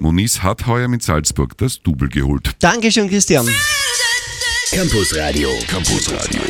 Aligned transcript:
Moniz 0.00 0.44
hat 0.44 0.68
heuer 0.68 0.86
mit 0.86 1.02
Salzburg 1.02 1.58
das 1.58 1.82
Double 1.82 2.08
geholt. 2.08 2.52
Dankeschön, 2.60 3.08
Christian. 3.08 3.48
Campus 4.70 5.16
Radio. 5.16 5.48
Campus 5.66 6.08
Radio. 6.12 6.40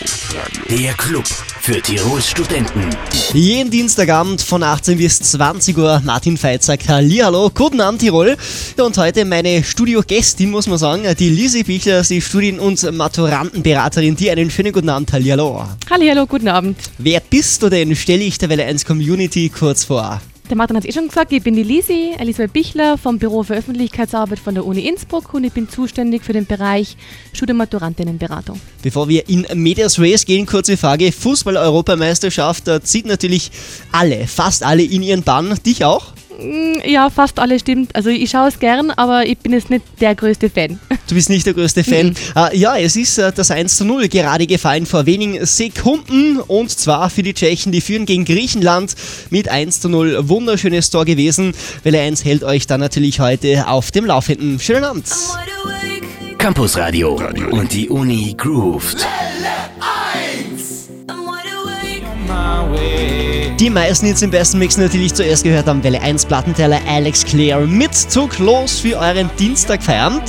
Der 0.69 0.93
Club 0.93 1.25
für 1.63 1.81
Tirols 1.81 2.29
Studenten. 2.29 2.91
Jeden 3.33 3.71
Dienstagabend 3.71 4.43
von 4.43 4.63
18 4.63 4.99
bis 4.99 5.21
20 5.21 5.79
Uhr 5.79 6.03
Martin 6.05 6.37
Feitzer, 6.37 6.77
Hallo, 6.89 7.49
guten 7.49 7.81
Abend 7.81 8.03
Tirol. 8.03 8.37
Und 8.77 8.99
heute 8.99 9.25
meine 9.25 9.65
Studiogästin, 9.65 10.51
muss 10.51 10.67
man 10.67 10.77
sagen, 10.77 11.05
die 11.19 11.31
Lisi 11.31 11.63
Bichler, 11.63 12.03
die 12.03 12.21
Studien- 12.21 12.61
und 12.61 12.83
Maturantenberaterin, 12.93 14.15
die 14.15 14.31
einen 14.31 14.51
schönen 14.51 14.75
guten 14.75 14.91
Abend, 14.91 15.11
Hallo. 15.15 15.65
Hallo, 15.89 16.27
guten 16.27 16.49
Abend. 16.49 16.77
Wer 16.99 17.21
bist 17.21 17.63
du 17.63 17.71
denn? 17.71 17.97
Stelle 17.97 18.25
ich 18.25 18.37
der 18.37 18.51
Welle 18.51 18.67
1 18.67 18.85
Community 18.85 19.49
kurz 19.49 19.85
vor. 19.85 20.21
Der 20.49 20.57
Martin 20.57 20.77
hat 20.79 20.85
es 20.85 20.89
eh 20.89 20.93
schon 20.95 21.09
gesagt, 21.09 21.31
ich 21.31 21.43
bin 21.43 21.55
die 21.55 21.63
Lisi, 21.63 22.15
Elisabeth 22.17 22.55
Bichler 22.55 22.97
vom 22.97 23.19
Büro 23.19 23.43
für 23.43 23.55
Öffentlichkeitsarbeit 23.55 24.39
von 24.39 24.55
der 24.55 24.65
Uni 24.65 24.81
Innsbruck 24.81 25.35
und 25.35 25.45
ich 25.45 25.53
bin 25.53 25.69
zuständig 25.69 26.25
für 26.25 26.33
den 26.33 26.47
Bereich 26.47 26.97
Studienmaturantinnenberatung. 27.35 28.59
Bevor 28.83 29.09
wir 29.11 29.29
in 29.29 29.47
Medias 29.53 29.99
Race 29.99 30.25
gehen, 30.25 30.47
kurze 30.47 30.79
Frage. 30.79 31.13
Fußball-Europameisterschaft 31.13 32.65
zieht 32.85 33.05
natürlich 33.05 33.51
alle, 33.93 34.27
fast 34.27 34.63
alle 34.63 34.85
in 34.85 35.03
ihren 35.03 35.23
Bann. 35.23 35.55
Dich 35.67 35.85
auch? 35.85 36.13
Mm, 36.41 36.79
ja, 36.83 37.11
fast 37.11 37.39
alle 37.39 37.59
stimmt. 37.59 37.95
Also 37.95 38.09
ich 38.09 38.31
schaue 38.31 38.49
es 38.49 38.59
gern, 38.59 38.91
aber 38.91 39.27
ich 39.27 39.37
bin 39.39 39.53
jetzt 39.53 39.69
nicht 39.69 39.85
der 40.01 40.15
größte 40.15 40.49
Fan. 40.49 40.81
Du 41.09 41.15
bist 41.15 41.31
nicht 41.31 41.47
der 41.47 41.55
größte 41.55 41.85
Fan. 41.85 42.15
uh, 42.37 42.49
ja, 42.53 42.77
es 42.77 42.95
ist 42.95 43.19
uh, 43.19 43.31
das 43.35 43.51
1 43.51 43.79
zu 43.79 43.87
0 43.87 44.09
gerade 44.09 44.47
gefallen 44.47 44.85
vor 44.85 45.07
wenigen 45.07 45.45
Sekunden 45.47 46.39
und 46.39 46.71
zwar 46.71 47.09
für 47.09 47.23
die 47.23 47.33
Tschechen, 47.33 47.73
die 47.73 47.81
führen 47.81 48.05
gegen 48.05 48.27
Griechenland 48.27 48.95
mit 49.31 49.49
1 49.49 49.81
zu 49.81 49.89
0. 49.89 50.29
Wunderschönes 50.29 50.91
Tor 50.91 51.07
gewesen. 51.07 51.55
Welle 51.83 52.01
1 52.01 52.25
hält 52.25 52.45
euch 52.45 52.67
dann 52.67 52.81
natürlich 52.81 53.21
heute 53.21 53.69
auf 53.69 53.91
dem 53.91 54.05
Laufenden. 54.05 54.61
Schönen 54.61 54.85
Abend. 54.85 55.07
Campus 56.37 56.77
Radio 56.77 57.19
und 57.51 57.73
die 57.73 57.89
Uni 57.89 58.35
grooved. 58.37 59.07
Die 63.59 63.71
meisten 63.71 64.07
jetzt 64.07 64.23
im 64.23 64.31
besten 64.31 64.59
Mix 64.59 64.77
natürlich 64.77 65.15
zuerst 65.15 65.43
gehört 65.43 65.67
haben 65.67 65.83
Welle 65.83 66.01
1 66.01 66.27
Plattenteller 66.27 66.81
Alex 66.87 67.25
Clare 67.25 67.67
mit 67.67 67.95
Zug 67.95 68.39
los 68.39 68.79
für 68.79 68.99
euren 68.99 69.31
Dienstag 69.39 69.83
feiernd. 69.83 70.23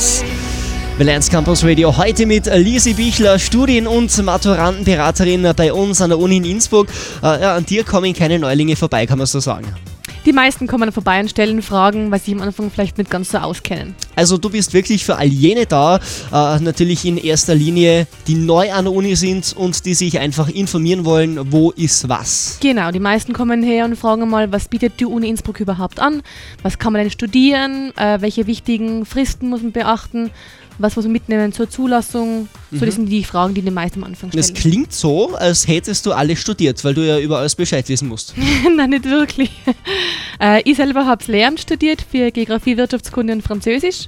1 1.07 1.29
Campus 1.29 1.63
Radio 1.63 1.95
heute 1.95 2.25
mit 2.25 2.45
Lisi 2.47 2.93
Bichler, 2.93 3.39
Studien- 3.39 3.87
und 3.87 4.15
Maturantenberaterin 4.21 5.53
bei 5.55 5.71
uns 5.71 6.01
an 6.01 6.09
der 6.09 6.19
Uni 6.19 6.37
in 6.37 6.43
Innsbruck. 6.43 6.87
Äh, 7.23 7.41
ja, 7.41 7.55
an 7.55 7.65
dir 7.65 7.85
kommen 7.85 8.13
keine 8.13 8.37
Neulinge 8.37 8.75
vorbei, 8.75 9.05
kann 9.05 9.17
man 9.17 9.25
so 9.25 9.39
sagen. 9.39 9.67
Die 10.25 10.33
meisten 10.33 10.67
kommen 10.67 10.91
vorbei 10.91 11.21
und 11.21 11.29
stellen 11.29 11.61
Fragen, 11.61 12.11
weil 12.11 12.19
sie 12.19 12.33
am 12.33 12.41
Anfang 12.41 12.69
vielleicht 12.69 12.97
nicht 12.97 13.09
ganz 13.09 13.31
so 13.31 13.37
auskennen. 13.37 13.95
Also 14.17 14.37
du 14.37 14.49
bist 14.49 14.73
wirklich 14.73 15.05
für 15.05 15.15
all 15.15 15.27
jene 15.27 15.65
da, 15.65 15.95
äh, 15.97 16.59
natürlich 16.59 17.05
in 17.05 17.17
erster 17.17 17.55
Linie, 17.55 18.05
die 18.27 18.35
neu 18.35 18.71
an 18.73 18.83
der 18.83 18.93
Uni 18.93 19.15
sind 19.15 19.55
und 19.55 19.85
die 19.85 19.93
sich 19.93 20.19
einfach 20.19 20.49
informieren 20.49 21.05
wollen, 21.05 21.51
wo 21.53 21.71
ist 21.71 22.09
was. 22.09 22.57
Genau, 22.59 22.91
die 22.91 22.99
meisten 22.99 23.31
kommen 23.31 23.63
her 23.63 23.85
und 23.85 23.95
fragen 23.95 24.29
mal, 24.29 24.51
was 24.51 24.67
bietet 24.67 24.99
die 24.99 25.05
Uni 25.05 25.29
Innsbruck 25.29 25.61
überhaupt 25.61 26.01
an? 26.01 26.21
Was 26.61 26.77
kann 26.77 26.91
man 26.91 27.03
denn 27.03 27.11
studieren? 27.11 27.93
Äh, 27.95 28.17
welche 28.19 28.47
wichtigen 28.47 29.05
Fristen 29.05 29.47
muss 29.49 29.61
man 29.61 29.71
beachten? 29.71 30.31
Was 30.79 30.95
muss 30.95 31.05
man 31.05 31.11
mitnehmen 31.11 31.51
zur 31.51 31.69
Zulassung? 31.69 32.47
So, 32.71 32.77
mhm. 32.77 32.85
das 32.85 32.95
sind 32.95 33.05
die 33.07 33.23
Fragen, 33.23 33.53
die 33.53 33.61
die 33.61 33.69
meisten 33.71 33.99
am 33.99 34.05
Anfang 34.05 34.31
stellen. 34.31 34.41
Das 34.41 34.53
klingt 34.53 34.93
so, 34.93 35.35
als 35.35 35.67
hättest 35.67 36.05
du 36.05 36.13
alles 36.13 36.39
studiert, 36.39 36.83
weil 36.83 36.93
du 36.93 37.05
ja 37.05 37.19
über 37.19 37.39
alles 37.39 37.55
Bescheid 37.55 37.87
wissen 37.89 38.07
musst. 38.07 38.33
Nein, 38.75 38.89
nicht 38.89 39.05
wirklich. 39.05 39.51
Äh, 40.41 40.61
ich 40.63 40.77
selber 40.77 41.05
habe 41.05 41.21
Lehramt 41.29 41.59
studiert 41.59 42.01
für 42.01 42.31
Geografie, 42.31 42.77
Wirtschaftskunde 42.77 43.33
und 43.33 43.41
Französisch. 43.41 44.07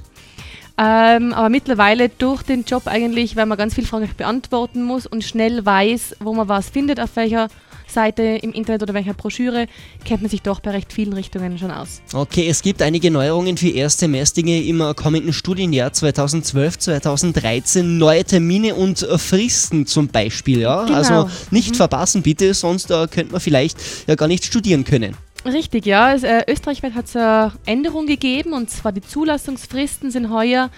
Ähm, 0.78 1.34
aber 1.34 1.50
mittlerweile 1.50 2.08
durch 2.08 2.42
den 2.42 2.64
Job 2.64 2.86
eigentlich, 2.86 3.36
weil 3.36 3.44
man 3.44 3.58
ganz 3.58 3.74
viele 3.74 3.86
Fragen 3.86 4.08
beantworten 4.16 4.82
muss 4.82 5.06
und 5.06 5.24
schnell 5.24 5.66
weiß, 5.66 6.16
wo 6.20 6.32
man 6.32 6.48
was 6.48 6.70
findet, 6.70 7.00
auf 7.00 7.14
welcher 7.16 7.48
Seite 7.92 8.22
im 8.22 8.52
Internet 8.52 8.82
oder 8.82 8.94
welcher 8.94 9.14
Broschüre, 9.14 9.66
kennt 10.04 10.22
man 10.22 10.30
sich 10.30 10.42
doch 10.42 10.60
bei 10.60 10.70
recht 10.70 10.92
vielen 10.92 11.12
Richtungen 11.12 11.58
schon 11.58 11.70
aus. 11.70 12.02
Okay, 12.12 12.48
es 12.48 12.62
gibt 12.62 12.82
einige 12.82 13.10
Neuerungen 13.10 13.56
für 13.56 13.68
Erstsemestige 13.68 14.62
im 14.62 14.80
kommenden 14.96 15.32
Studienjahr 15.32 15.92
2012, 15.92 16.78
2013, 16.78 17.98
neue 17.98 18.24
Termine 18.24 18.74
und 18.74 18.98
Fristen 18.98 19.86
zum 19.86 20.08
Beispiel. 20.08 20.60
Ja? 20.60 20.84
Genau. 20.84 20.96
Also 20.96 21.30
nicht 21.50 21.70
mhm. 21.70 21.76
verpassen 21.76 22.22
bitte, 22.22 22.54
sonst 22.54 22.90
äh, 22.90 23.06
könnte 23.08 23.32
man 23.32 23.40
vielleicht 23.40 23.78
ja 24.06 24.14
gar 24.14 24.28
nicht 24.28 24.44
studieren 24.44 24.84
können. 24.84 25.16
Richtig, 25.44 25.86
ja. 25.86 26.06
Also, 26.06 26.26
äh, 26.26 26.44
österreichweit 26.48 26.94
hat 26.94 27.06
es 27.06 27.16
eine 27.16 27.52
Änderung 27.66 28.06
gegeben 28.06 28.52
und 28.52 28.70
zwar 28.70 28.92
die 28.92 29.00
Zulassungsfristen 29.00 30.10
sind 30.10 30.30
heuer 30.30 30.70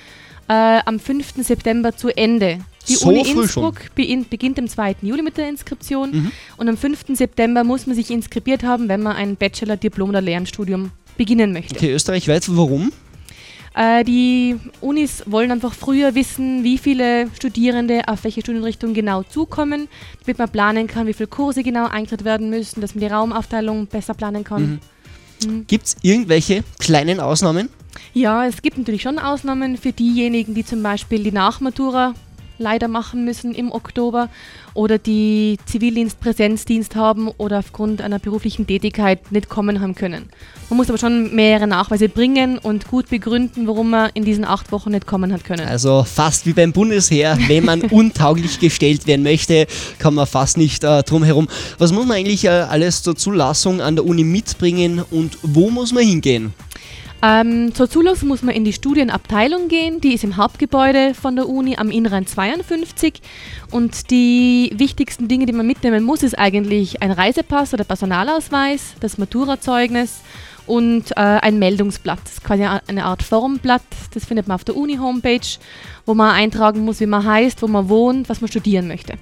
äh, 0.48 0.80
am 0.84 0.98
5. 0.98 1.34
September 1.44 1.96
zu 1.96 2.08
Ende. 2.08 2.60
Die 2.88 2.96
so 2.96 3.08
Uni 3.08 3.28
Innsbruck 3.28 3.94
beginnt 3.94 4.58
am 4.58 4.68
2. 4.68 4.96
Juli 5.02 5.22
mit 5.22 5.36
der 5.36 5.48
Inskription 5.48 6.10
mhm. 6.10 6.32
und 6.56 6.68
am 6.68 6.76
5. 6.76 7.04
September 7.14 7.64
muss 7.64 7.86
man 7.86 7.96
sich 7.96 8.10
inskribiert 8.10 8.62
haben, 8.62 8.88
wenn 8.88 9.02
man 9.02 9.16
ein 9.16 9.36
Bachelor, 9.36 9.76
Diplom 9.76 10.10
oder 10.10 10.20
Lernstudium 10.20 10.90
beginnen 11.16 11.52
möchte. 11.52 11.76
Okay, 11.76 11.92
österreichweit, 11.92 12.44
warum? 12.48 12.92
Äh, 13.74 14.04
die 14.04 14.56
Unis 14.80 15.24
wollen 15.26 15.50
einfach 15.50 15.74
früher 15.74 16.14
wissen, 16.14 16.62
wie 16.62 16.78
viele 16.78 17.28
Studierende 17.34 18.02
auf 18.06 18.22
welche 18.24 18.40
Studienrichtung 18.40 18.94
genau 18.94 19.24
zukommen, 19.24 19.88
damit 20.24 20.38
man 20.38 20.48
planen 20.48 20.86
kann, 20.86 21.06
wie 21.06 21.12
viele 21.12 21.26
Kurse 21.26 21.62
genau 21.62 21.86
eingetritt 21.88 22.24
werden 22.24 22.50
müssen, 22.50 22.80
dass 22.80 22.94
man 22.94 23.00
die 23.00 23.08
Raumaufteilung 23.08 23.86
besser 23.86 24.14
planen 24.14 24.44
kann. 24.44 24.80
Mhm. 25.42 25.50
Mhm. 25.50 25.66
Gibt 25.66 25.86
es 25.86 25.96
irgendwelche 26.02 26.62
kleinen 26.78 27.18
Ausnahmen? 27.18 27.68
Ja, 28.12 28.46
es 28.46 28.62
gibt 28.62 28.78
natürlich 28.78 29.02
schon 29.02 29.18
Ausnahmen 29.18 29.76
für 29.76 29.92
diejenigen, 29.92 30.54
die 30.54 30.64
zum 30.64 30.82
Beispiel 30.82 31.22
die 31.24 31.32
Nachmatura 31.32 32.14
leider 32.58 32.88
machen 32.88 33.24
müssen 33.24 33.54
im 33.54 33.72
Oktober 33.72 34.28
oder 34.74 34.98
die 34.98 35.58
Zivildienst, 35.66 36.20
Präsenzdienst 36.20 36.96
haben 36.96 37.28
oder 37.38 37.60
aufgrund 37.60 38.00
einer 38.00 38.18
beruflichen 38.18 38.66
Tätigkeit 38.66 39.30
nicht 39.30 39.48
kommen 39.48 39.80
haben 39.80 39.94
können. 39.94 40.28
Man 40.68 40.76
muss 40.78 40.88
aber 40.88 40.98
schon 40.98 41.34
mehrere 41.34 41.66
Nachweise 41.66 42.08
bringen 42.08 42.58
und 42.58 42.88
gut 42.88 43.08
begründen, 43.08 43.66
warum 43.66 43.90
man 43.90 44.10
in 44.14 44.24
diesen 44.24 44.44
acht 44.44 44.72
Wochen 44.72 44.90
nicht 44.90 45.06
kommen 45.06 45.32
hat 45.32 45.44
können. 45.44 45.66
Also 45.66 46.04
fast 46.04 46.46
wie 46.46 46.52
beim 46.52 46.72
Bundesheer, 46.72 47.38
wenn 47.46 47.64
man 47.64 47.82
untauglich 47.90 48.58
gestellt 48.58 49.06
werden 49.06 49.22
möchte, 49.22 49.66
kann 49.98 50.14
man 50.14 50.26
fast 50.26 50.56
nicht 50.56 50.82
äh, 50.84 51.02
drum 51.02 51.22
herum. 51.22 51.48
Was 51.78 51.92
muss 51.92 52.06
man 52.06 52.16
eigentlich 52.16 52.44
äh, 52.44 52.48
alles 52.48 53.02
zur 53.02 53.16
Zulassung 53.16 53.80
an 53.80 53.96
der 53.96 54.04
Uni 54.04 54.24
mitbringen 54.24 55.02
und 55.10 55.38
wo 55.42 55.70
muss 55.70 55.92
man 55.92 56.04
hingehen? 56.04 56.52
Ähm, 57.24 57.74
zur 57.74 57.88
Zulassung 57.88 58.28
muss 58.28 58.42
man 58.42 58.54
in 58.54 58.64
die 58.64 58.74
Studienabteilung 58.74 59.68
gehen, 59.68 59.98
die 59.98 60.12
ist 60.12 60.24
im 60.24 60.36
Hauptgebäude 60.36 61.14
von 61.14 61.36
der 61.36 61.48
Uni 61.48 61.74
am 61.78 61.90
Innrhein 61.90 62.26
52 62.26 63.22
und 63.70 64.10
die 64.10 64.70
wichtigsten 64.76 65.26
Dinge, 65.26 65.46
die 65.46 65.54
man 65.54 65.66
mitnehmen 65.66 66.04
muss, 66.04 66.22
ist 66.22 66.38
eigentlich 66.38 67.00
ein 67.00 67.10
Reisepass 67.10 67.72
oder 67.72 67.84
Personalausweis, 67.84 68.96
das 69.00 69.16
Maturazeugnis 69.16 70.20
und 70.66 71.12
äh, 71.12 71.20
ein 71.20 71.58
Meldungsblatt. 71.58 72.20
Das 72.24 72.32
ist 72.34 72.44
quasi 72.44 72.64
eine 72.64 73.06
Art 73.06 73.22
Formblatt, 73.22 73.80
das 74.12 74.26
findet 74.26 74.46
man 74.46 74.56
auf 74.56 74.64
der 74.64 74.76
Uni-Homepage, 74.76 75.58
wo 76.04 76.12
man 76.12 76.34
eintragen 76.34 76.84
muss, 76.84 77.00
wie 77.00 77.06
man 77.06 77.24
heißt, 77.24 77.62
wo 77.62 77.68
man 77.68 77.88
wohnt, 77.88 78.28
was 78.28 78.42
man 78.42 78.50
studieren 78.50 78.86
möchte. 78.86 79.14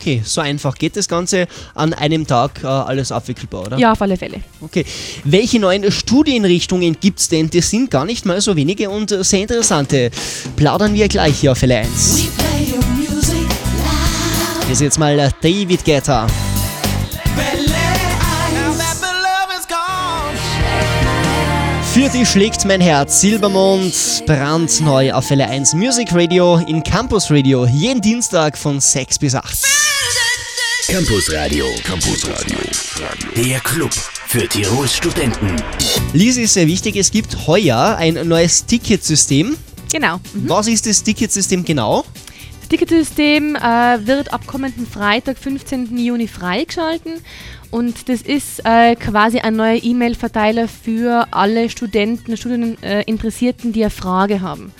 Okay, 0.00 0.22
so 0.24 0.40
einfach 0.40 0.76
geht 0.76 0.96
das 0.96 1.08
Ganze 1.08 1.48
an 1.74 1.92
einem 1.94 2.26
Tag 2.26 2.62
äh, 2.62 2.66
alles 2.66 3.10
abwickelbar, 3.10 3.66
oder? 3.66 3.78
Ja, 3.78 3.92
auf 3.92 4.02
alle 4.02 4.16
Fälle. 4.16 4.40
Okay. 4.60 4.84
Welche 5.24 5.58
neuen 5.58 5.90
Studienrichtungen 5.90 6.96
gibt 7.00 7.18
es 7.18 7.28
denn? 7.28 7.50
Das 7.50 7.70
sind 7.70 7.90
gar 7.90 8.04
nicht 8.04 8.26
mal 8.26 8.40
so 8.40 8.54
wenige 8.56 8.90
und 8.90 9.10
sehr 9.24 9.42
interessante. 9.42 10.10
Plaudern 10.54 10.94
wir 10.94 11.08
gleich 11.08 11.40
hier 11.40 11.52
auf 11.52 11.58
Fälle 11.58 11.78
1. 11.78 12.28
Hier 14.64 14.72
ist 14.72 14.80
jetzt 14.80 14.98
mal 14.98 15.32
David 15.40 15.84
Guetta. 15.84 16.26
Für 21.92 22.10
dich 22.10 22.28
schlägt 22.28 22.66
mein 22.66 22.82
Herz. 22.82 23.22
Silbermond, 23.22 24.24
brandneu 24.26 25.14
auf 25.14 25.28
Fälle 25.28 25.48
1 25.48 25.72
Music 25.72 26.08
Radio 26.12 26.56
in 26.68 26.82
Campus 26.82 27.30
Radio. 27.30 27.64
Jeden 27.64 28.02
Dienstag 28.02 28.58
von 28.58 28.80
6 28.80 29.18
bis 29.18 29.34
8. 29.34 29.75
Campus 30.88 31.32
Radio. 31.32 31.66
Campus 31.82 32.24
Radio. 32.28 32.58
Der 33.36 33.58
Club 33.60 33.92
für 33.92 34.46
Tirols 34.46 34.94
Studenten. 34.94 35.56
Lise 36.12 36.42
ist 36.42 36.54
sehr 36.54 36.68
wichtig. 36.68 36.94
Es 36.96 37.10
gibt 37.10 37.48
heuer 37.48 37.96
ein 37.98 38.14
neues 38.28 38.64
Ticketsystem. 38.66 39.56
Genau. 39.90 40.18
Mhm. 40.32 40.48
Was 40.48 40.68
ist 40.68 40.86
das 40.86 41.02
Ticketsystem 41.02 41.64
genau? 41.64 42.04
Das 42.66 42.80
Ticketsystem 42.80 43.54
äh, 43.54 44.08
wird 44.08 44.32
ab 44.32 44.44
kommenden 44.48 44.88
Freitag, 44.88 45.38
15. 45.38 45.96
Juni, 45.98 46.26
freigeschalten. 46.26 47.12
Und 47.70 48.08
das 48.08 48.22
ist 48.22 48.60
äh, 48.64 48.96
quasi 48.96 49.38
ein 49.38 49.54
neuer 49.54 49.78
E-Mail-Verteiler 49.80 50.66
für 50.66 51.28
alle 51.30 51.70
Studenten, 51.70 52.36
Studieninteressierten, 52.36 53.70
äh, 53.70 53.72
die 53.72 53.82
eine 53.82 53.90
Frage 53.90 54.40
haben. 54.40 54.72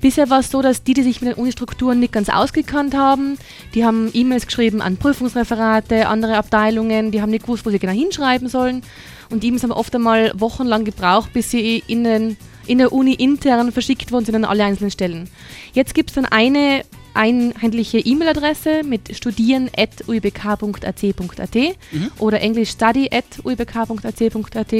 Bisher 0.00 0.30
war 0.30 0.38
es 0.38 0.52
so, 0.52 0.62
dass 0.62 0.84
die, 0.84 0.94
die 0.94 1.02
sich 1.02 1.20
mit 1.20 1.32
den 1.32 1.40
Unistrukturen 1.40 1.98
nicht 1.98 2.12
ganz 2.12 2.28
ausgekannt 2.28 2.94
haben, 2.94 3.36
die 3.74 3.84
haben 3.84 4.10
E-Mails 4.14 4.46
geschrieben 4.46 4.80
an 4.80 4.96
Prüfungsreferate, 4.96 6.06
andere 6.06 6.36
Abteilungen, 6.36 7.10
die 7.10 7.22
haben 7.22 7.30
nicht 7.30 7.46
gewusst, 7.46 7.66
wo 7.66 7.70
sie 7.70 7.80
genau 7.80 7.92
hinschreiben 7.92 8.46
sollen. 8.46 8.82
Und 9.30 9.42
die 9.42 9.48
E-Mails 9.48 9.64
haben 9.64 9.72
oft 9.72 9.92
einmal 9.96 10.30
wochenlang 10.36 10.84
gebraucht, 10.84 11.32
bis 11.32 11.50
sie 11.50 11.82
in 11.88 12.04
den 12.04 12.36
in 12.68 12.78
der 12.78 12.92
Uni 12.92 13.14
intern 13.14 13.72
verschickt 13.72 14.12
worden 14.12 14.26
sind 14.26 14.36
an 14.36 14.44
alle 14.44 14.62
einzelnen 14.62 14.92
Stellen. 14.92 15.28
Jetzt 15.72 15.96
gibt 15.96 16.10
es 16.10 16.14
dann 16.14 16.26
eine 16.26 16.84
einheitliche 17.14 17.98
E-Mail-Adresse 17.98 18.82
mit 18.84 19.16
studieren.uibk.ac.at 19.16 21.54
mhm. 21.54 22.10
oder 22.18 22.40
englisch 22.40 22.70
study.uibk.ac.at. 22.70 24.72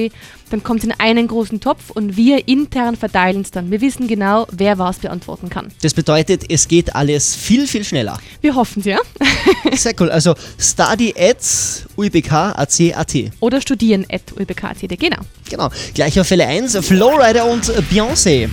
Dann 0.50 0.62
kommt 0.62 0.80
es 0.80 0.84
in 0.84 0.92
einen 0.98 1.28
großen 1.28 1.60
Topf 1.60 1.90
und 1.90 2.16
wir 2.16 2.48
intern 2.48 2.96
verteilen 2.96 3.42
es 3.42 3.50
dann. 3.50 3.70
Wir 3.70 3.80
wissen 3.80 4.08
genau, 4.08 4.46
wer 4.50 4.78
was 4.78 4.98
beantworten 4.98 5.48
kann. 5.48 5.68
Das 5.82 5.94
bedeutet, 5.94 6.50
es 6.50 6.68
geht 6.68 6.94
alles 6.94 7.34
viel, 7.34 7.66
viel 7.66 7.84
schneller. 7.84 8.18
Wir 8.40 8.54
hoffen 8.54 8.80
es, 8.80 8.86
ja. 8.86 8.98
Sehr 9.76 9.94
cool. 10.00 10.10
Also 10.10 10.34
study.uibk.ac.at. 10.58 13.16
Oder 13.40 13.60
studieren.uibk.ac.at, 13.60 14.98
genau. 14.98 15.18
Genau. 15.48 15.70
Gleich 15.94 16.20
auf 16.20 16.26
Fälle 16.26 16.46
1, 16.46 16.76
Flowrider 16.78 17.46
und 17.46 17.64
Beyoncé. 17.90 18.48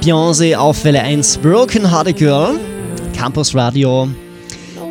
Beyoncé 0.00 0.56
auf 0.56 0.84
Welle 0.84 1.00
1, 1.00 1.38
Broken 1.38 1.88
Hearted 1.88 2.16
Girl, 2.16 2.58
Campus 3.16 3.54
Radio. 3.54 4.08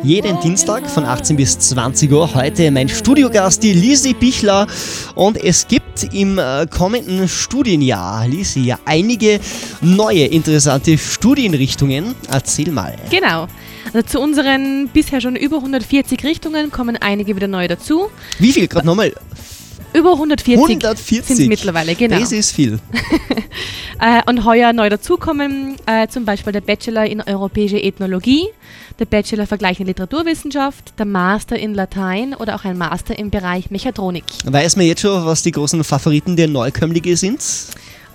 Jeden 0.02 0.40
Dienstag 0.40 0.88
von 0.88 1.04
18 1.04 1.36
bis 1.36 1.58
20 1.58 2.10
Uhr. 2.10 2.34
Heute 2.34 2.70
mein 2.70 2.88
Studiogast, 2.88 3.62
die 3.62 3.74
Lisi 3.74 4.14
Bichler. 4.14 4.66
Und 5.14 5.36
es 5.36 5.68
gibt 5.68 6.14
im 6.14 6.38
äh, 6.38 6.66
kommenden 6.70 7.28
Studienjahr, 7.28 8.26
Lisi, 8.26 8.60
ja 8.60 8.78
einige 8.86 9.38
neue 9.82 10.24
interessante 10.24 10.96
Studienrichtungen. 10.96 12.14
Erzähl 12.32 12.70
mal. 12.70 12.96
Genau. 13.10 13.46
Also 13.92 14.08
zu 14.08 14.20
unseren 14.20 14.88
bisher 14.88 15.20
schon 15.20 15.36
über 15.36 15.56
140 15.56 16.24
Richtungen 16.24 16.70
kommen 16.70 16.96
einige 16.96 17.36
wieder 17.36 17.48
neu 17.48 17.68
dazu. 17.68 18.08
Wie 18.38 18.52
viel? 18.52 18.68
Gerade 18.68 18.86
nochmal 18.86 19.12
über 19.92 20.12
140, 20.12 20.56
140. 20.56 21.24
sind 21.24 21.40
es 21.40 21.48
mittlerweile, 21.48 21.94
genau. 21.94 22.18
Das 22.18 22.32
ist 22.32 22.52
viel. 22.52 22.78
äh, 24.00 24.22
und 24.26 24.44
heuer 24.44 24.72
neu 24.72 24.88
dazukommen 24.88 25.76
äh, 25.86 26.08
zum 26.08 26.24
Beispiel 26.24 26.52
der 26.52 26.60
Bachelor 26.60 27.06
in 27.06 27.20
Europäische 27.20 27.82
Ethnologie, 27.82 28.46
der 28.98 29.06
Bachelor 29.06 29.46
Vergleichende 29.46 29.90
Literaturwissenschaft, 29.90 30.94
der 30.98 31.06
Master 31.06 31.58
in 31.58 31.74
Latein 31.74 32.34
oder 32.34 32.54
auch 32.54 32.64
ein 32.64 32.78
Master 32.78 33.18
im 33.18 33.30
Bereich 33.30 33.70
Mechatronik. 33.70 34.24
Weiß 34.44 34.76
man 34.76 34.86
jetzt 34.86 35.00
schon, 35.00 35.24
was 35.24 35.42
die 35.42 35.52
großen 35.52 35.82
Favoriten 35.84 36.36
der 36.36 36.48
Neukömmlinge 36.48 37.16
sind? 37.16 37.40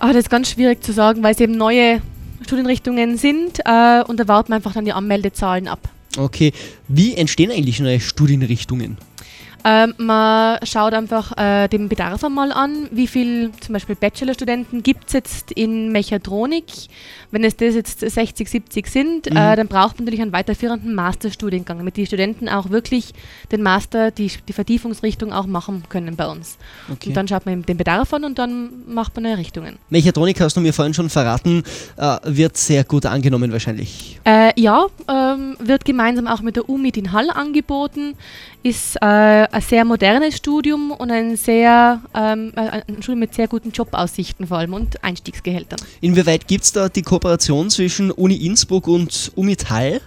Oh, 0.00 0.08
das 0.08 0.16
ist 0.16 0.30
ganz 0.30 0.50
schwierig 0.50 0.82
zu 0.82 0.92
sagen, 0.92 1.22
weil 1.22 1.34
es 1.34 1.40
eben 1.40 1.56
neue 1.56 2.02
Studienrichtungen 2.42 3.16
sind 3.16 3.60
äh, 3.64 4.02
und 4.06 4.20
da 4.20 4.28
warten 4.28 4.50
wir 4.50 4.56
einfach 4.56 4.74
dann 4.74 4.84
die 4.84 4.92
Anmeldezahlen 4.92 5.68
ab. 5.68 5.88
Okay, 6.16 6.52
wie 6.88 7.14
entstehen 7.14 7.50
eigentlich 7.50 7.80
neue 7.80 8.00
Studienrichtungen? 8.00 8.96
Ähm, 9.68 9.94
man 9.98 10.60
schaut 10.62 10.94
einfach 10.94 11.36
äh, 11.36 11.66
den 11.66 11.88
Bedarf 11.88 12.22
einmal 12.22 12.52
an, 12.52 12.86
wie 12.92 13.08
viel 13.08 13.50
zum 13.60 13.72
Beispiel 13.72 13.96
Bachelorstudenten 13.96 14.84
gibt 14.84 15.08
es 15.08 15.12
jetzt 15.14 15.50
in 15.50 15.90
Mechatronik. 15.90 16.66
Wenn 17.32 17.42
es 17.42 17.56
das 17.56 17.74
jetzt 17.74 17.98
60, 17.98 18.48
70 18.48 18.86
sind, 18.86 19.26
äh, 19.26 19.30
mhm. 19.30 19.36
äh, 19.36 19.56
dann 19.56 19.66
braucht 19.66 19.96
man 19.96 20.04
natürlich 20.04 20.22
einen 20.22 20.32
weiterführenden 20.32 20.94
Masterstudiengang, 20.94 21.78
damit 21.78 21.96
die 21.96 22.06
Studenten 22.06 22.48
auch 22.48 22.70
wirklich 22.70 23.12
den 23.50 23.62
Master, 23.62 24.12
die, 24.12 24.30
die 24.46 24.52
Vertiefungsrichtung 24.52 25.32
auch 25.32 25.46
machen 25.46 25.82
können 25.88 26.14
bei 26.14 26.28
uns. 26.28 26.58
Okay. 26.88 27.08
Und 27.08 27.16
dann 27.16 27.26
schaut 27.26 27.44
man 27.44 27.62
den 27.62 27.76
Bedarf 27.76 28.14
an 28.14 28.24
und 28.24 28.38
dann 28.38 28.70
macht 28.86 29.16
man 29.16 29.24
neue 29.24 29.38
Richtungen. 29.38 29.80
Mechatronik, 29.90 30.40
hast 30.40 30.56
du 30.56 30.60
mir 30.60 30.72
vorhin 30.72 30.94
schon 30.94 31.10
verraten, 31.10 31.64
äh, 31.96 32.18
wird 32.22 32.56
sehr 32.56 32.84
gut 32.84 33.04
angenommen 33.04 33.50
wahrscheinlich. 33.50 34.20
Äh, 34.24 34.52
ja, 34.60 34.86
ähm, 35.08 35.56
wird 35.58 35.84
gemeinsam 35.84 36.28
auch 36.28 36.40
mit 36.40 36.54
der 36.54 36.68
UMIT 36.68 36.98
in 36.98 37.10
Hall 37.10 37.30
angeboten 37.30 38.14
ist 38.66 38.96
äh, 39.00 39.46
ein 39.56 39.62
sehr 39.62 39.86
modernes 39.86 40.36
Studium 40.36 40.90
und 40.90 41.10
ein 41.10 41.34
sehr 41.36 42.02
ähm, 42.14 42.52
äh, 42.56 42.82
ein 42.86 43.02
Studium 43.02 43.20
mit 43.20 43.32
sehr 43.32 43.48
guten 43.48 43.70
Jobaussichten 43.70 44.46
vor 44.46 44.58
allem 44.58 44.74
und 44.74 45.02
Einstiegsgehältern. 45.02 45.78
Inwieweit 46.02 46.46
gibt 46.46 46.64
es 46.64 46.72
da 46.72 46.90
die 46.90 47.00
Kooperation 47.00 47.70
zwischen 47.70 48.10
Uni 48.10 48.36
Innsbruck 48.36 48.86
und 48.86 49.32
UMITAL? 49.34 50.02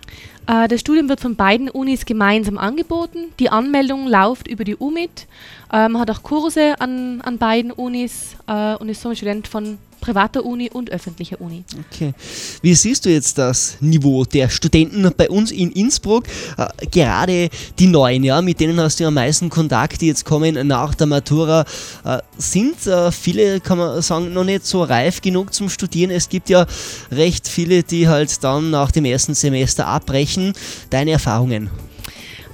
Äh, 0.46 0.68
das 0.68 0.82
Studium 0.82 1.10
wird 1.10 1.20
von 1.20 1.36
beiden 1.36 1.68
Unis 1.68 2.06
gemeinsam 2.06 2.60
angeboten. 2.60 3.32
Die 3.40 3.50
Anmeldung 3.50 4.08
läuft 4.08 4.48
über 4.48 4.64
die 4.64 4.76
UMIT. 4.76 5.26
Man 5.72 5.94
ähm, 5.94 6.00
hat 6.00 6.12
auch 6.12 6.22
Kurse 6.22 6.80
an, 6.80 7.22
an 7.22 7.40
beiden 7.40 7.72
Unis 7.72 8.36
äh, 8.46 8.76
und 8.76 8.88
ist 8.90 9.02
somit 9.02 9.18
Student 9.18 9.48
von 9.48 9.80
privater 10.00 10.46
Uni 10.46 10.70
und 10.70 10.90
öffentlicher 10.90 11.40
Uni. 11.42 11.64
Okay. 11.92 12.14
Wie 12.62 12.76
siehst 12.76 13.06
du 13.06 13.10
jetzt 13.10 13.38
das 13.38 13.78
Niveau 13.80 14.26
der 14.26 14.50
Studenten 14.50 15.12
bei 15.16 15.30
uns 15.30 15.52
in 15.52 15.72
Innsbruck? 15.72 16.26
Äh, 16.58 16.68
gerade 16.88 17.50
die 17.78 17.88
Neuen, 17.88 18.24
ja, 18.24 18.42
mit 18.42 18.60
denen 18.60 18.80
hast 18.80 19.00
du 19.00 19.06
am 19.06 19.14
meisten 19.14 19.50
Kontakt, 19.50 20.02
die 20.02 20.08
jetzt 20.08 20.26
kommen 20.26 20.68
nach 20.68 20.96
der 20.96 21.08
Matura. 21.08 21.66
Äh, 22.06 22.20
sind 22.38 22.86
äh, 22.88 23.12
viele, 23.12 23.60
kann 23.60 23.78
man 23.78 24.02
sagen, 24.02 24.34
noch 24.34 24.44
nicht 24.44 24.66
so 24.66 24.84
reif 24.84 25.22
genug 25.22 25.54
zum 25.54 25.70
Studieren? 25.70 26.12
Es 26.12 26.30
gibt 26.30 26.50
ja 26.50 26.66
recht 27.12 27.48
viele, 27.48 27.84
die 27.84 28.08
halt 28.08 28.44
dann 28.44 28.72
nach 28.72 28.92
dem 28.92 29.06
ersten 29.06 29.34
Semester 29.34 29.88
abbrechen. 29.88 30.54
Deine 30.90 31.12
Erfahrungen? 31.12 31.70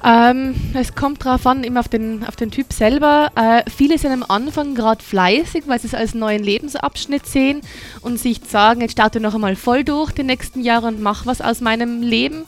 Ähm, 0.06 0.54
es 0.76 0.94
kommt 0.94 1.26
darauf 1.26 1.48
an, 1.48 1.64
immer 1.64 1.80
auf 1.80 1.88
den, 1.88 2.24
auf 2.26 2.36
den 2.36 2.52
Typ 2.52 2.72
selber. 2.72 3.32
Äh, 3.36 3.68
viele 3.70 3.98
sind 3.98 4.12
am 4.12 4.24
Anfang 4.28 4.76
gerade 4.76 5.04
fleißig, 5.04 5.64
weil 5.66 5.80
sie 5.80 5.88
es 5.88 5.96
als 5.96 6.14
neuen 6.14 6.44
Lebensabschnitt 6.44 7.26
sehen 7.26 7.62
und 8.02 8.20
sich 8.20 8.42
sagen, 8.48 8.82
jetzt 8.82 8.92
starte 8.92 9.20
noch 9.20 9.34
einmal 9.34 9.56
voll 9.56 9.84
durch 9.84 10.12
die 10.12 10.24
nächsten 10.24 10.62
Jahre 10.62 10.88
und 10.88 11.02
mach 11.02 11.26
was 11.26 11.42
aus 11.42 11.60
meinem 11.60 12.04
Leben. 12.04 12.44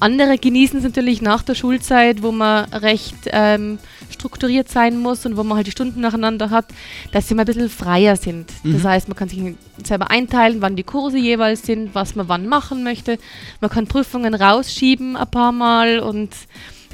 Andere 0.00 0.38
genießen 0.38 0.78
es 0.78 0.84
natürlich 0.84 1.22
nach 1.22 1.42
der 1.42 1.54
Schulzeit, 1.54 2.22
wo 2.22 2.32
man 2.32 2.64
recht 2.72 3.14
ähm, 3.26 3.78
strukturiert 4.10 4.68
sein 4.68 4.98
muss 4.98 5.24
und 5.24 5.36
wo 5.36 5.44
man 5.44 5.56
halt 5.56 5.66
die 5.66 5.72
Stunden 5.72 6.00
nacheinander 6.00 6.50
hat, 6.50 6.66
dass 7.12 7.28
sie 7.28 7.34
mal 7.34 7.42
ein 7.42 7.46
bisschen 7.46 7.68
freier 7.68 8.16
sind. 8.16 8.50
Mhm. 8.62 8.72
Das 8.72 8.84
heißt, 8.84 9.08
man 9.08 9.16
kann 9.16 9.28
sich 9.28 9.40
selber 9.84 10.10
einteilen, 10.10 10.62
wann 10.62 10.74
die 10.74 10.82
Kurse 10.82 11.18
jeweils 11.18 11.62
sind, 11.62 11.94
was 11.94 12.16
man 12.16 12.28
wann 12.28 12.48
machen 12.48 12.82
möchte. 12.82 13.18
Man 13.60 13.70
kann 13.70 13.86
Prüfungen 13.86 14.34
rausschieben 14.34 15.16
ein 15.16 15.30
paar 15.30 15.52
Mal 15.52 16.00
und 16.00 16.30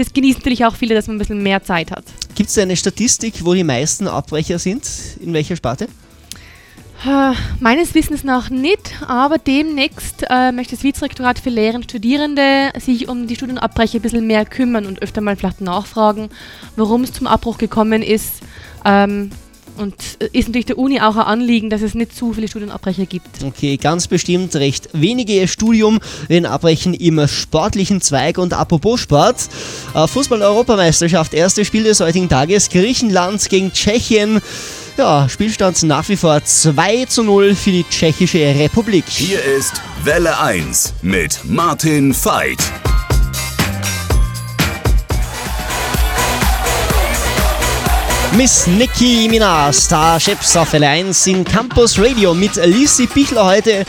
das 0.01 0.13
genießen 0.13 0.41
natürlich 0.41 0.65
auch 0.65 0.75
viele, 0.75 0.95
dass 0.95 1.07
man 1.07 1.17
ein 1.17 1.19
bisschen 1.19 1.43
mehr 1.43 1.63
Zeit 1.63 1.91
hat. 1.91 2.05
Gibt 2.35 2.51
es 2.51 2.59
eine 2.59 2.77
Statistik, 2.77 3.45
wo 3.45 3.55
die 3.55 3.65
meisten 3.65 4.09
Abbrecher 4.09 4.59
sind? 4.59 4.89
In 5.21 5.33
welcher 5.33 5.57
Sparte? 5.57 5.89
Uh, 7.07 7.35
meines 7.61 7.95
Wissens 7.95 8.25
nach 8.25 8.51
nicht, 8.51 8.93
aber 9.07 9.39
demnächst 9.39 10.25
äh, 10.29 10.53
möchte 10.53 10.75
das 10.77 10.85
Vizerektorat 10.85 11.39
für 11.39 11.49
Lehrer 11.49 11.77
und 11.77 11.85
Studierende 11.85 12.73
sich 12.79 13.09
um 13.09 13.27
die 13.27 13.37
Studienabbrecher 13.37 13.99
ein 13.99 14.03
bisschen 14.03 14.27
mehr 14.27 14.45
kümmern 14.45 14.85
und 14.85 15.01
öfter 15.01 15.23
mal 15.23 15.35
vielleicht 15.35 15.63
nachfragen, 15.63 16.29
warum 16.77 17.03
es 17.03 17.15
zum 17.15 17.27
Abbruch 17.27 17.57
gekommen 17.57 18.03
ist. 18.03 18.41
Ähm, 18.85 19.31
und 19.77 19.95
äh, 20.19 20.29
ist 20.33 20.49
natürlich 20.49 20.67
der 20.67 20.79
Uni 20.79 21.01
auch 21.01 21.17
ein 21.17 21.23
Anliegen, 21.23 21.71
dass 21.71 21.83
es 21.83 21.95
nicht 21.95 22.17
zu 22.17 22.33
viele 22.33 22.49
Studienabbrecher 22.49 23.07
gibt. 23.07 23.43
Okay, 23.45 23.77
ganz 23.77 24.09
bestimmt 24.09 24.55
recht 24.57 24.89
wenige 24.93 25.47
Studium 25.49 26.01
werden 26.29 26.47
abbrechen 26.47 26.95
im 26.95 27.27
sportlichen 27.29 28.01
Zweig. 28.01 28.39
Und 28.39 28.53
apropos 28.53 29.01
Sport, 29.01 29.37
äh, 29.95 30.07
Fußball-Europameisterschaft, 30.07 31.35
erstes 31.35 31.67
Spiel 31.67 31.85
des 31.85 32.01
heutigen 32.01 32.29
Tages, 32.29 32.69
Griechenland 32.69 33.49
gegen 33.49 33.73
Tschechien. 33.73 34.41
Ja, 34.97 35.29
Spielstand 35.29 35.83
nach 35.85 36.09
wie 36.09 36.17
vor 36.17 36.45
2 36.45 37.07
zu 37.07 37.23
0 37.23 37.55
für 37.55 37.71
die 37.71 37.85
Tschechische 37.89 38.39
Republik. 38.39 39.05
Hier 39.09 39.43
ist 39.43 39.81
Welle 40.05 40.39
1 40.39 40.95
mit 41.03 41.41
Martin 41.45 42.15
Veit. 42.15 42.80
Miss 48.37 48.69
Nicki 48.69 49.29
Minaj, 49.29 49.73
Starships 49.75 50.57
auf 50.57 50.73
L1 50.73 51.29
in 51.29 51.45
Campus 51.45 51.99
Radio 51.99 52.33
mit 52.33 52.55
Lisi 52.65 53.07
Bichler 53.07 53.45
heute, 53.45 53.85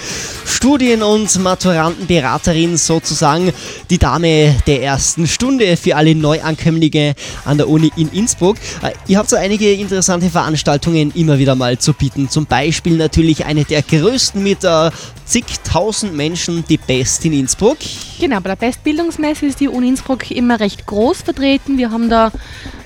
Studien- 0.45 1.03
und 1.03 1.37
Maturantenberaterin 1.39 2.75
sozusagen, 2.75 3.53
die 3.91 3.99
Dame 3.99 4.55
der 4.65 4.81
ersten 4.81 5.27
Stunde 5.27 5.77
für 5.77 5.95
alle 5.95 6.15
Neuankömmlinge 6.15 7.13
an 7.45 7.57
der 7.57 7.69
Uni 7.69 7.91
in 7.95 8.09
Innsbruck. 8.09 8.57
Äh, 8.81 8.91
ihr 9.07 9.19
habt 9.19 9.29
so 9.29 9.35
einige 9.35 9.71
interessante 9.73 10.29
Veranstaltungen 10.29 11.11
immer 11.15 11.37
wieder 11.37 11.53
mal 11.53 11.77
zu 11.77 11.93
bieten, 11.93 12.27
zum 12.27 12.47
Beispiel 12.47 12.97
natürlich 12.97 13.45
eine 13.45 13.63
der 13.63 13.83
größten 13.83 14.41
mit 14.41 14.63
äh, 14.63 14.89
zigtausend 15.25 16.15
Menschen, 16.15 16.65
die 16.67 16.77
Best 16.77 17.23
in 17.25 17.33
Innsbruck. 17.33 17.77
Genau, 18.19 18.39
bei 18.39 18.49
der 18.49 18.67
Bestbildungsmesse 18.67 19.45
ist 19.45 19.59
die 19.59 19.67
Uni 19.67 19.89
Innsbruck 19.89 20.31
immer 20.31 20.59
recht 20.59 20.87
groß 20.87 21.21
vertreten. 21.21 21.77
Wir 21.77 21.91
haben 21.91 22.09
da 22.09 22.31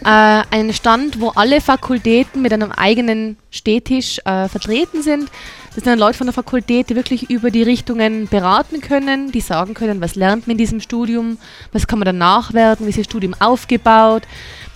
äh, 0.05 0.43
einen 0.51 0.71
Stand, 0.71 1.19
wo 1.19 1.29
alle 1.29 1.61
Fakultäten 1.61 2.41
mit 2.43 2.53
einem 2.53 2.71
eigenen 2.71 3.37
Stehtisch 3.49 4.19
äh, 4.19 4.47
vertreten 4.47 5.01
sind. 5.01 5.29
Das 5.67 5.83
sind 5.83 5.87
dann 5.87 5.99
Leute 5.99 6.17
von 6.17 6.27
der 6.27 6.33
Fakultät, 6.33 6.89
die 6.89 6.95
wirklich 6.95 7.29
über 7.31 7.49
die 7.49 7.63
Richtungen 7.63 8.27
beraten 8.27 8.81
können, 8.81 9.31
die 9.31 9.41
sagen 9.41 9.73
können, 9.73 10.01
was 10.01 10.15
lernt 10.15 10.45
man 10.45 10.53
in 10.53 10.57
diesem 10.59 10.79
Studium, 10.79 11.39
was 11.73 11.87
kann 11.87 11.97
man 11.97 12.05
danach 12.05 12.53
werden, 12.53 12.85
wie 12.85 12.91
ist 12.91 12.99
das 12.99 13.05
Studium 13.05 13.33
aufgebaut, 13.39 14.23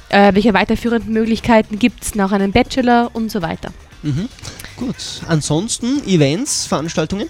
äh, 0.09 0.33
welche 0.33 0.53
weiterführenden 0.55 1.13
Möglichkeiten 1.13 1.77
gibt 1.77 2.03
es 2.03 2.15
nach 2.15 2.31
einem 2.31 2.51
Bachelor 2.51 3.11
und 3.13 3.31
so 3.31 3.43
weiter. 3.43 3.71
Mhm. 4.01 4.29
Gut. 4.77 4.95
Ansonsten 5.27 6.03
Events, 6.07 6.65
Veranstaltungen? 6.65 7.27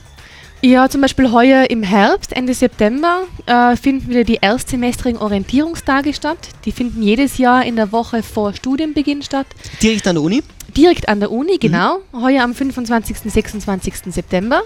Ja, 0.62 0.90
zum 0.90 1.00
Beispiel 1.00 1.32
heuer 1.32 1.70
im 1.70 1.84
Herbst, 1.84 2.34
Ende 2.34 2.54
September, 2.54 3.24
äh, 3.46 3.78
finden 3.78 4.10
wieder 4.10 4.26
die 4.26 4.40
erstsemestrigen 4.42 5.18
Orientierungstage 5.18 6.14
statt. 6.14 6.50
Die 6.66 6.74
finden 6.74 7.02
jedes 7.02 7.38
Jahr 7.38 7.66
in 7.66 7.78
der 7.78 7.94
Woche 7.94 8.24
vor 8.24 8.54
Studienbeginn 8.54 9.22
statt. 9.22 9.48
Direkt 9.82 10.06
an 10.06 10.16
der 10.16 10.24
Uni? 10.24 10.44
Direkt 10.76 11.08
an 11.08 11.22
der 11.22 11.32
Uni, 11.32 11.58
genau. 11.60 12.00
Mhm. 12.12 12.22
Heuer 12.22 12.44
am 12.44 12.54
25. 12.54 13.32
26. 13.32 14.14
September. 14.14 14.64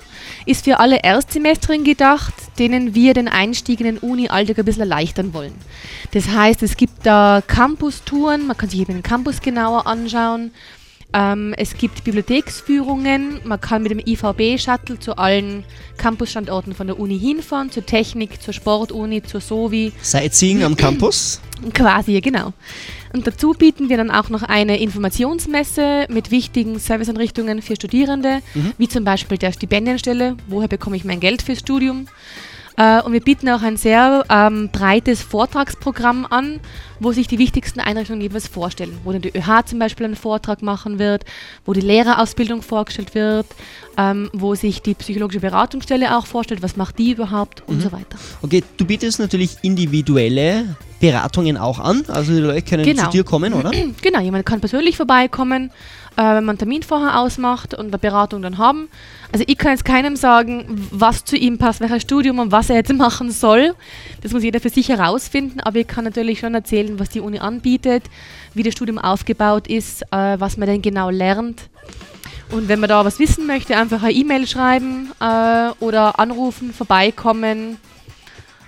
Ist 0.48 0.66
für 0.66 0.80
alle 0.80 0.98
Erstsemesterinnen 1.04 1.86
gedacht, 1.86 2.34
denen 2.58 2.96
wir 2.96 3.14
den 3.14 3.28
Einstieg 3.28 3.80
in 3.80 3.86
den 3.86 3.98
Uni-Alltag 4.00 4.58
ein 4.58 4.66
bisschen 4.66 4.82
erleichtern 4.82 5.32
wollen. 5.36 5.54
Das 6.12 6.28
heißt, 6.28 6.64
es 6.64 6.76
gibt 6.76 7.06
da 7.06 7.44
Campus-Touren, 7.46 8.48
man 8.48 8.58
kann 8.58 8.70
sich 8.70 8.80
eben 8.80 8.94
den 8.94 9.04
Campus 9.04 9.42
genauer 9.42 9.86
anschauen. 9.86 10.52
Ähm, 11.14 11.54
es 11.58 11.78
gibt 11.78 12.04
Bibliotheksführungen, 12.04 13.40
man 13.44 13.62
kann 13.62 13.84
mit 13.84 13.92
dem 13.92 14.00
IVB-Shuttle 14.00 15.00
zu 15.00 15.18
allen 15.18 15.64
Campusstandorten 15.98 16.74
von 16.74 16.88
der 16.88 17.00
Uni 17.00 17.20
hinfahren, 17.20 17.72
zur 17.72 17.86
Technik, 17.86 18.42
zur 18.42 18.54
Sportuni, 18.54 19.22
zur 19.22 19.40
SOVI. 19.40 19.94
Sightseeing 20.02 20.64
am 20.64 20.76
Campus? 20.76 21.40
Quasi, 21.74 22.20
genau. 22.20 22.54
Und 23.14 23.28
dazu 23.28 23.52
bieten 23.52 23.90
wir 23.90 23.98
dann 23.98 24.10
auch 24.10 24.30
noch 24.30 24.42
eine 24.42 24.80
Informationsmesse 24.80 26.08
mit 26.10 26.32
wichtigen 26.32 26.80
Serviceeinrichtungen 26.80 27.62
für 27.62 27.76
Studierende, 27.76 28.40
mhm. 28.56 28.74
wie 28.80 28.88
zum 28.88 29.04
Beispiel 29.04 29.38
der 29.38 29.52
Stipendienstelle, 29.52 30.36
woher 30.48 30.68
bekomme 30.68 30.96
ich 30.96 31.06
mein 31.06 31.20
Geld 31.20 31.44
fürs 31.44 31.60
Studium. 31.60 32.08
Äh, 32.78 33.02
und 33.02 33.14
wir 33.14 33.22
bieten 33.22 33.50
auch 33.50 33.62
ein 33.62 33.78
sehr 33.78 34.26
ähm, 34.30 34.70
breites 34.72 35.22
Vortragsprogramm 35.22 36.26
an, 36.30 36.60
wo 37.00 37.12
sich 37.12 37.28
die 37.28 37.38
wichtigsten 37.38 37.80
Einrichtungen 37.80 38.22
jeweils 38.22 38.48
vorstellen. 38.48 38.98
Wo 39.04 39.12
dann 39.12 39.22
die 39.22 39.36
ÖH 39.36 39.66
zum 39.66 39.80
Beispiel 39.80 40.06
einen 40.06 40.16
Vortrag 40.16 40.62
machen 40.62 41.00
wird, 41.00 41.26
wo 41.66 41.74
die 41.74 41.82
Lehrerausbildung 41.82 42.62
vorgestellt 42.62 43.14
wird, 43.14 43.46
ähm, 43.98 44.30
wo 44.34 44.56
sich 44.56 44.82
die 44.82 44.96
psychologische 44.96 45.42
Beratungsstelle 45.42 46.18
auch 46.18 46.26
vorstellt, 46.26 46.62
was 46.62 46.76
macht 46.76 46.98
die 46.98 47.12
überhaupt 47.12 47.64
und 47.68 47.78
mhm. 47.78 47.82
so 47.82 47.92
weiter. 47.92 48.18
Okay, 48.42 48.64
du 48.78 48.86
bietest 48.86 49.20
natürlich 49.20 49.58
individuelle 49.62 50.76
Beratungen 51.00 51.58
auch 51.58 51.80
an, 51.80 52.06
also 52.08 52.32
die 52.32 52.40
Leute 52.40 52.62
können 52.62 52.86
genau. 52.86 53.04
zu 53.04 53.10
dir 53.10 53.24
kommen, 53.24 53.54
oder? 53.54 53.72
Genau, 54.02 54.20
jemand 54.20 54.46
kann 54.46 54.62
persönlich 54.62 54.96
vorbeikommen 54.98 55.72
äh, 56.16 56.22
wenn 56.22 56.46
man 56.46 56.50
einen 56.50 56.58
Termin 56.58 56.84
vorher 56.84 57.20
ausmacht 57.20 57.74
und 57.74 57.88
eine 57.88 57.98
Beratung 57.98 58.42
dann 58.42 58.58
haben. 58.58 58.90
Also 59.32 59.46
ich 59.48 59.58
kann 59.58 59.72
jetzt 59.72 59.86
keinem 59.86 60.16
sagen, 60.16 60.88
was 60.92 61.26
zu 61.26 61.36
ihm 61.36 61.58
passt, 61.58 61.80
welches 61.80 62.04
Studium 62.04 62.40
und 62.40 62.52
was 62.52 62.70
er 62.70 62.76
jetzt 62.78 62.94
machen 62.98 63.32
soll. 63.32 63.76
Das 64.22 64.32
muss 64.32 64.44
jeder 64.44 64.60
für 64.60 64.70
sich 64.70 64.90
herausfinden, 64.90 65.60
aber 65.60 65.80
ich 65.80 65.88
kann 65.88 66.04
natürlich 66.04 66.40
schon 66.40 66.54
erzählen, 66.54 67.00
was 67.00 67.10
die 67.10 67.20
Uni 67.20 67.40
anbietet, 67.40 68.04
wie 68.54 68.64
das 68.64 68.74
Studium 68.74 69.00
aufgebaut 69.00 69.68
ist, 69.68 70.04
äh, 70.12 70.40
was 70.40 70.58
man 70.58 70.68
denn 70.68 70.82
genau 70.82 71.10
lernt. 71.10 71.70
Und 72.52 72.68
wenn 72.68 72.80
man 72.80 72.90
da 72.90 73.04
was 73.04 73.18
wissen 73.20 73.48
möchte, 73.48 73.76
einfach 73.76 74.04
eine 74.04 74.14
E-Mail 74.14 74.46
schreiben 74.46 75.12
äh, 75.20 75.70
oder 75.80 76.20
anrufen, 76.20 76.74
vorbeikommen 76.74 77.78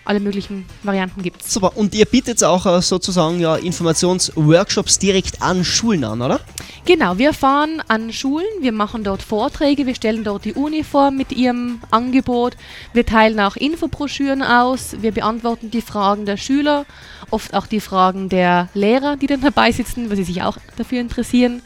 alle 0.05 0.19
möglichen 0.19 0.65
Varianten 0.83 1.21
gibt 1.21 1.41
es. 1.41 1.51
Super, 1.51 1.75
und 1.75 1.93
ihr 1.95 2.05
bietet 2.05 2.43
auch 2.43 2.65
äh, 2.65 2.81
sozusagen 2.81 3.39
ja, 3.39 3.55
Informationsworkshops 3.55 5.00
direkt 5.00 5.41
an 5.41 5.65
Schulen 5.65 6.03
an, 6.03 6.21
oder? 6.21 6.39
Genau, 6.85 7.17
wir 7.17 7.33
fahren 7.33 7.81
an 7.88 8.13
Schulen, 8.13 8.45
wir 8.62 8.71
machen 8.71 9.03
dort 9.03 9.24
Vorträge, 9.24 9.88
wir 9.88 9.95
stellen 9.95 10.24
dort 10.24 10.45
die 10.45 10.53
Uni 10.53 10.83
vor 10.83 11.09
mit 11.09 11.31
ihrem 11.31 11.81
Angebot, 11.89 12.55
wir 12.93 13.05
teilen 13.05 13.39
auch 13.39 13.55
Infobroschüren 13.55 14.43
aus, 14.43 14.95
wir 15.01 15.12
beantworten 15.12 15.71
die 15.71 15.81
Fragen 15.81 16.25
der 16.25 16.38
Schüler, 16.38 16.85
oft 17.31 17.55
auch 17.55 17.65
die 17.65 17.79
Fragen 17.79 18.29
der 18.29 18.69
Lehrer, 18.75 19.17
die 19.17 19.27
dann 19.27 19.41
dabei 19.41 19.71
sitzen, 19.71 20.09
weil 20.09 20.17
sie 20.17 20.24
sich 20.24 20.43
auch 20.43 20.57
dafür 20.77 21.01
interessieren. 21.01 21.63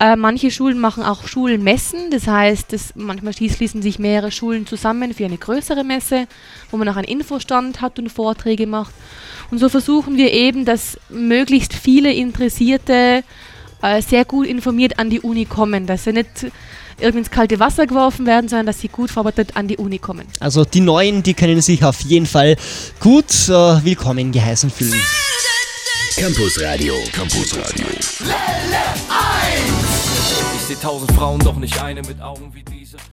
Äh, 0.00 0.16
manche 0.16 0.50
Schulen 0.50 0.78
machen 0.78 1.02
auch 1.02 1.26
Schulmessen, 1.26 2.10
das 2.10 2.26
heißt, 2.26 2.72
das, 2.72 2.94
manchmal 2.94 3.34
schließen 3.34 3.82
sich 3.82 3.98
mehrere 3.98 4.30
Schulen 4.30 4.66
zusammen 4.66 5.12
für 5.12 5.26
eine 5.26 5.36
größere 5.36 5.84
Messe, 5.84 6.26
wo 6.70 6.78
man 6.78 6.88
auch 6.88 6.96
einen 6.96 7.06
Infostand 7.06 7.82
hat 7.82 7.98
und 7.98 8.10
Vorträge 8.10 8.66
macht. 8.66 8.94
Und 9.50 9.58
so 9.58 9.68
versuchen 9.68 10.16
wir 10.16 10.32
eben, 10.32 10.64
dass 10.64 10.98
möglichst 11.10 11.74
viele 11.74 12.14
Interessierte 12.14 13.22
äh, 13.82 14.00
sehr 14.00 14.24
gut 14.24 14.46
informiert 14.46 14.98
an 14.98 15.10
die 15.10 15.20
Uni 15.20 15.44
kommen, 15.44 15.86
dass 15.86 16.04
sie 16.04 16.14
nicht 16.14 16.46
irgendwie 16.98 17.18
ins 17.18 17.30
kalte 17.30 17.60
Wasser 17.60 17.86
geworfen 17.86 18.24
werden, 18.24 18.48
sondern 18.48 18.66
dass 18.66 18.80
sie 18.80 18.88
gut 18.88 19.10
vorbereitet 19.10 19.54
an 19.54 19.68
die 19.68 19.76
Uni 19.76 19.98
kommen. 19.98 20.26
Also 20.38 20.64
die 20.64 20.80
Neuen, 20.80 21.22
die 21.22 21.34
können 21.34 21.60
sich 21.60 21.84
auf 21.84 22.00
jeden 22.00 22.26
Fall 22.26 22.56
gut 23.00 23.30
äh, 23.48 23.84
willkommen 23.84 24.32
geheißen 24.32 24.70
fühlen. 24.70 25.00
Campus 26.16 26.60
Radio. 26.60 26.94
Campus 27.12 27.56
Radio. 27.56 27.86
Ich 30.54 30.62
seh 30.62 30.74
tausend 30.76 31.12
Frauen, 31.12 31.40
doch 31.40 31.56
nicht 31.56 31.82
eine 31.82 32.02
mit 32.02 32.20
Augen 32.20 32.52
wie 32.54 32.62
diese. 32.62 32.79